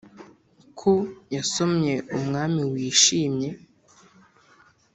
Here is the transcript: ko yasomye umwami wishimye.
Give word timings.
ko 0.79 0.93
yasomye 1.35 1.93
umwami 2.17 2.61
wishimye. 2.71 3.49